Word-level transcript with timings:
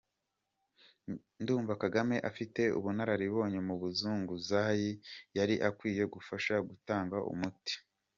Ndumva 1.41 1.73
Kagame 1.83 2.15
afite 2.29 2.61
ubunararibonye 2.77 3.59
mu 3.67 3.75
buzunguzayi 3.81 4.91
yari 5.37 5.55
akwiye 5.69 6.03
gufasha 6.13 6.53
gutanga 6.69 7.17
umuti. 7.31 7.73